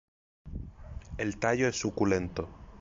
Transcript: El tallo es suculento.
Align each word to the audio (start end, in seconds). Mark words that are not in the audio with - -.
El 1.19 1.37
tallo 1.37 1.67
es 1.67 1.75
suculento. 1.79 2.49